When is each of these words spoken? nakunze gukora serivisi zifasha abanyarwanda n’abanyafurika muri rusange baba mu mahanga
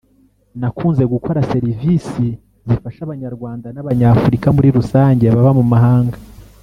nakunze 0.59 1.03
gukora 1.13 1.45
serivisi 1.51 2.25
zifasha 2.67 2.99
abanyarwanda 3.03 3.67
n’abanyafurika 3.71 4.47
muri 4.55 4.69
rusange 4.77 5.25
baba 5.35 5.51
mu 5.59 5.65
mahanga 5.73 6.17